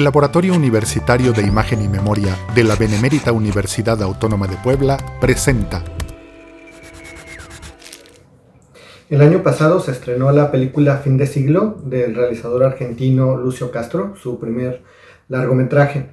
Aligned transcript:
El 0.00 0.04
Laboratorio 0.04 0.54
Universitario 0.54 1.34
de 1.34 1.42
Imagen 1.42 1.82
y 1.82 1.86
Memoria 1.86 2.34
de 2.54 2.64
la 2.64 2.74
Benemérita 2.74 3.32
Universidad 3.32 4.02
Autónoma 4.02 4.46
de 4.46 4.56
Puebla 4.56 4.96
presenta. 5.20 5.84
El 9.10 9.20
año 9.20 9.42
pasado 9.42 9.78
se 9.78 9.90
estrenó 9.90 10.32
la 10.32 10.50
película 10.50 10.96
Fin 10.96 11.18
de 11.18 11.26
siglo 11.26 11.76
del 11.84 12.14
realizador 12.14 12.64
argentino 12.64 13.36
Lucio 13.36 13.70
Castro, 13.70 14.14
su 14.16 14.40
primer 14.40 14.80
largometraje. 15.28 16.12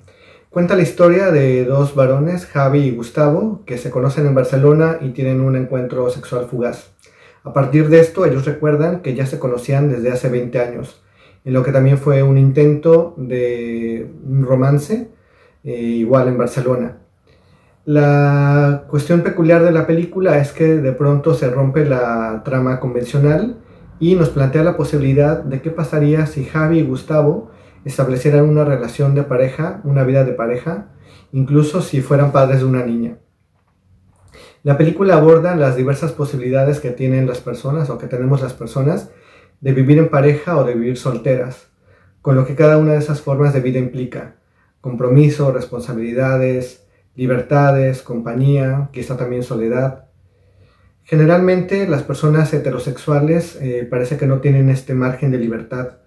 Cuenta 0.49 0.75
la 0.75 0.81
historia 0.81 1.31
de 1.31 1.63
dos 1.63 1.95
varones, 1.95 2.45
Javi 2.45 2.79
y 2.79 2.91
Gustavo, 2.91 3.63
que 3.65 3.77
se 3.77 3.89
conocen 3.89 4.25
en 4.25 4.35
Barcelona 4.35 4.97
y 4.99 5.11
tienen 5.11 5.39
un 5.39 5.55
encuentro 5.55 6.09
sexual 6.09 6.47
fugaz. 6.51 6.89
A 7.45 7.53
partir 7.53 7.87
de 7.87 8.01
esto, 8.01 8.25
ellos 8.25 8.43
recuerdan 8.43 8.99
que 8.99 9.15
ya 9.15 9.25
se 9.25 9.39
conocían 9.39 9.87
desde 9.87 10.11
hace 10.11 10.27
20 10.27 10.59
años 10.59 11.01
en 11.47 11.53
lo 11.53 11.63
que 11.63 11.71
también 11.71 11.97
fue 11.97 12.23
un 12.23 12.37
intento 12.37 13.13
de 13.15 14.11
romance, 14.41 15.07
eh, 15.63 15.71
igual 15.71 16.27
en 16.27 16.37
Barcelona. 16.37 16.97
La 17.85 18.83
cuestión 18.89 19.21
peculiar 19.21 19.63
de 19.63 19.71
la 19.71 19.87
película 19.87 20.39
es 20.39 20.51
que 20.51 20.75
de 20.75 20.91
pronto 20.91 21.33
se 21.33 21.49
rompe 21.49 21.85
la 21.85 22.41
trama 22.43 22.81
convencional 22.81 23.59
y 23.97 24.15
nos 24.15 24.27
plantea 24.27 24.61
la 24.61 24.75
posibilidad 24.75 25.41
de 25.41 25.61
qué 25.61 25.71
pasaría 25.71 26.25
si 26.25 26.43
Javi 26.43 26.79
y 26.79 26.83
Gustavo 26.85 27.49
establecieran 27.85 28.43
una 28.43 28.65
relación 28.65 29.15
de 29.15 29.23
pareja, 29.23 29.79
una 29.85 30.03
vida 30.03 30.25
de 30.25 30.33
pareja, 30.33 30.89
incluso 31.31 31.81
si 31.81 32.01
fueran 32.01 32.33
padres 32.33 32.59
de 32.59 32.65
una 32.65 32.85
niña. 32.85 33.19
La 34.63 34.77
película 34.77 35.15
aborda 35.15 35.55
las 35.55 35.77
diversas 35.77 36.11
posibilidades 36.11 36.81
que 36.81 36.91
tienen 36.91 37.25
las 37.25 37.39
personas 37.39 37.89
o 37.89 37.97
que 37.97 38.07
tenemos 38.07 38.41
las 38.41 38.51
personas 38.51 39.11
de 39.61 39.73
vivir 39.73 39.97
en 39.97 40.09
pareja 40.09 40.57
o 40.57 40.63
de 40.63 40.73
vivir 40.73 40.97
solteras, 40.97 41.67
con 42.21 42.35
lo 42.35 42.45
que 42.45 42.55
cada 42.55 42.77
una 42.77 42.93
de 42.93 42.99
esas 42.99 43.21
formas 43.21 43.53
de 43.53 43.61
vida 43.61 43.79
implica, 43.79 44.35
compromiso, 44.81 45.51
responsabilidades, 45.51 46.85
libertades, 47.15 48.01
compañía, 48.01 48.89
quizá 48.91 49.17
también 49.17 49.43
soledad. 49.43 50.05
Generalmente 51.03 51.87
las 51.87 52.03
personas 52.03 52.53
heterosexuales 52.53 53.57
eh, 53.61 53.87
parece 53.89 54.17
que 54.17 54.27
no 54.27 54.39
tienen 54.39 54.69
este 54.69 54.93
margen 54.93 55.31
de 55.31 55.39
libertad, 55.39 55.97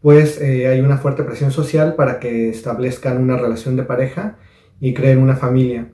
pues 0.00 0.40
eh, 0.40 0.68
hay 0.68 0.80
una 0.80 0.98
fuerte 0.98 1.22
presión 1.22 1.50
social 1.50 1.94
para 1.94 2.18
que 2.20 2.48
establezcan 2.48 3.18
una 3.18 3.36
relación 3.36 3.76
de 3.76 3.82
pareja 3.82 4.38
y 4.80 4.94
creen 4.94 5.18
una 5.18 5.36
familia. 5.36 5.92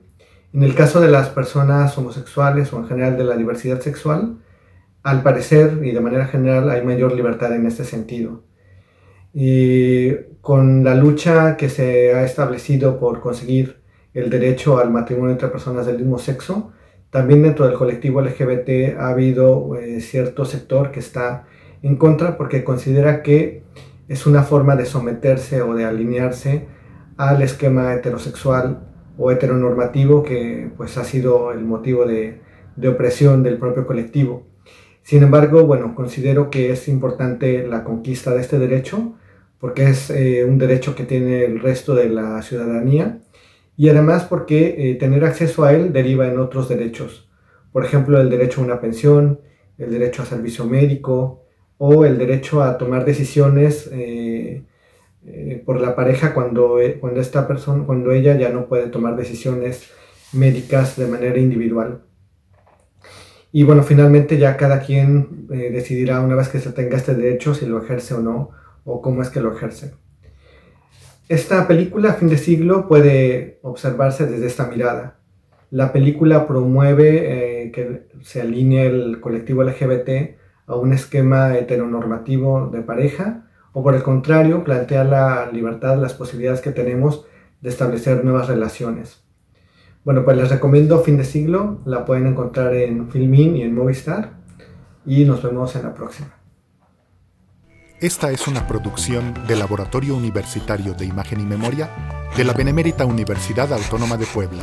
En 0.53 0.63
el 0.63 0.73
caso 0.73 1.01
de 1.01 1.09
las 1.09 1.29
personas 1.29 1.97
homosexuales 1.97 2.71
o 2.71 2.77
en 2.77 2.87
general 2.87 3.17
de 3.17 3.25
la 3.25 3.35
diversidad 3.35 3.81
sexual, 3.81 4.37
al 5.05 5.21
parecer 5.21 5.81
y 5.83 5.91
de 5.91 6.01
manera 6.01 6.25
general 6.25 6.67
hay 6.71 6.83
mayor 6.83 7.13
libertad 7.13 7.53
en 7.55 7.67
este 7.67 7.83
sentido. 7.83 8.43
Y 9.35 10.13
con 10.41 10.83
la 10.83 10.95
lucha 10.95 11.57
que 11.57 11.69
se 11.69 12.15
ha 12.15 12.23
establecido 12.23 12.99
por 12.99 13.21
conseguir 13.21 13.83
el 14.15 14.31
derecho 14.31 14.79
al 14.79 14.89
matrimonio 14.89 15.33
entre 15.33 15.49
personas 15.49 15.85
del 15.85 15.99
mismo 15.99 16.17
sexo, 16.17 16.71
también 17.11 17.43
dentro 17.43 17.67
del 17.67 17.75
colectivo 17.75 18.19
LGBT 18.19 18.97
ha 18.97 19.09
habido 19.09 19.75
eh, 19.75 20.01
cierto 20.01 20.43
sector 20.43 20.89
que 20.89 21.01
está 21.01 21.45
en 21.83 21.97
contra 21.97 22.35
porque 22.35 22.63
considera 22.63 23.21
que 23.21 23.63
es 24.07 24.25
una 24.25 24.41
forma 24.41 24.75
de 24.75 24.87
someterse 24.87 25.61
o 25.61 25.75
de 25.75 25.85
alinearse 25.85 26.65
al 27.15 27.43
esquema 27.43 27.93
heterosexual 27.93 28.87
o 29.19 29.29
heteronormativo 29.29 30.23
que 30.23 30.71
pues 30.75 30.97
ha 30.97 31.03
sido 31.03 31.51
el 31.51 31.63
motivo 31.63 32.05
de, 32.05 32.41
de 32.75 32.87
opresión 32.87 33.43
del 33.43 33.59
propio 33.59 33.85
colectivo. 33.85 34.54
Sin 35.05 35.21
embargo, 35.21 35.67
bueno, 35.67 35.93
considero 35.93 36.49
que 36.49 36.71
es 36.71 36.87
importante 36.87 37.67
la 37.67 37.83
conquista 37.83 38.33
de 38.33 38.41
este 38.41 38.57
derecho 38.57 39.13
porque 39.59 39.83
es 39.83 40.09
eh, 40.09 40.43
un 40.43 40.57
derecho 40.57 40.95
que 40.95 41.03
tiene 41.03 41.45
el 41.45 41.59
resto 41.59 41.93
de 41.93 42.09
la 42.09 42.41
ciudadanía 42.41 43.19
y 43.77 43.89
además 43.89 44.23
porque 44.23 44.73
eh, 44.79 44.95
tener 44.95 45.23
acceso 45.23 45.63
a 45.63 45.73
él 45.73 45.93
deriva 45.93 46.27
en 46.27 46.39
otros 46.39 46.69
derechos. 46.69 47.29
Por 47.71 47.85
ejemplo, 47.85 48.19
el 48.19 48.31
derecho 48.31 48.61
a 48.61 48.63
una 48.63 48.81
pensión, 48.81 49.41
el 49.77 49.91
derecho 49.91 50.23
a 50.23 50.25
servicio 50.25 50.65
médico 50.65 51.43
o 51.77 52.03
el 52.03 52.17
derecho 52.17 52.63
a 52.63 52.75
tomar 52.79 53.05
decisiones 53.05 53.87
eh, 53.93 54.63
por 55.67 55.81
la 55.81 55.95
pareja 55.95 56.33
cuando, 56.33 56.79
cuando, 56.99 57.21
esta 57.21 57.47
persona, 57.47 57.85
cuando 57.85 58.11
ella 58.11 58.35
ya 58.39 58.49
no 58.49 58.67
puede 58.67 58.87
tomar 58.87 59.15
decisiones 59.15 59.87
médicas 60.33 60.97
de 60.97 61.05
manera 61.05 61.37
individual. 61.37 62.01
Y 63.57 63.63
bueno, 63.63 63.83
finalmente 63.83 64.37
ya 64.37 64.57
cada 64.57 64.81
quien 64.81 65.47
eh, 65.49 65.69
decidirá 65.71 66.19
una 66.19 66.35
vez 66.35 66.49
que 66.49 66.59
se 66.59 66.73
tenga 66.73 66.97
este 66.97 67.15
derecho 67.15 67.55
si 67.55 67.65
lo 67.65 67.81
ejerce 67.81 68.13
o 68.13 68.19
no, 68.19 68.49
o 68.83 69.01
cómo 69.01 69.21
es 69.21 69.29
que 69.29 69.39
lo 69.39 69.55
ejerce. 69.55 69.93
Esta 71.29 71.65
película, 71.65 72.15
Fin 72.15 72.27
de 72.27 72.37
Siglo, 72.37 72.85
puede 72.89 73.59
observarse 73.61 74.25
desde 74.25 74.47
esta 74.47 74.67
mirada. 74.67 75.19
La 75.71 75.93
película 75.93 76.47
promueve 76.47 77.63
eh, 77.63 77.71
que 77.71 78.09
se 78.23 78.41
alinee 78.41 78.87
el 78.87 79.21
colectivo 79.21 79.63
LGBT 79.63 80.35
a 80.67 80.75
un 80.75 80.91
esquema 80.91 81.57
heteronormativo 81.57 82.67
de 82.67 82.81
pareja, 82.81 83.47
o 83.71 83.81
por 83.81 83.95
el 83.95 84.03
contrario, 84.03 84.65
plantea 84.65 85.05
la 85.05 85.49
libertad, 85.49 85.97
las 85.97 86.13
posibilidades 86.13 86.59
que 86.59 86.73
tenemos 86.73 87.25
de 87.61 87.69
establecer 87.69 88.21
nuevas 88.25 88.49
relaciones. 88.49 89.24
Bueno, 90.05 90.23
pues 90.23 90.37
les 90.37 90.49
recomiendo 90.49 91.01
Fin 91.01 91.17
de 91.17 91.25
Siglo, 91.25 91.81
la 91.85 92.05
pueden 92.05 92.27
encontrar 92.27 92.75
en 92.75 93.09
Filmin 93.09 93.57
y 93.57 93.63
en 93.63 93.73
Movistar 93.73 94.33
y 95.03 95.25
nos 95.25 95.41
vemos 95.41 95.75
en 95.75 95.81
la 95.81 95.95
próxima. 95.95 96.35
Esta 97.99 98.29
es 98.29 98.47
una 98.47 98.67
producción 98.67 99.33
del 99.47 99.57
Laboratorio 99.59 100.15
Universitario 100.15 100.93
de 100.93 101.05
Imagen 101.05 101.39
y 101.39 101.45
Memoria 101.45 101.89
de 102.37 102.43
la 102.43 102.53
Benemérita 102.53 103.03
Universidad 103.05 103.73
Autónoma 103.73 104.17
de 104.17 104.27
Puebla. 104.27 104.61